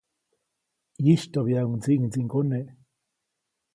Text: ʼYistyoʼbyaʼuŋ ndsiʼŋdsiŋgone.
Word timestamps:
ʼYistyoʼbyaʼuŋ 1.03 1.73
ndsiʼŋdsiŋgone. 1.77 2.59